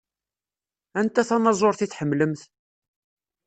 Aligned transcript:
Anta 0.99 1.21
tanaẓuṛt 1.29 1.79
i 1.85 1.87
tḥemmlemt? 1.87 2.41